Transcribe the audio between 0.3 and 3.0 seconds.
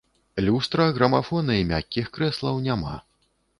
Люстра, грамафона і мяккіх крэслаў няма.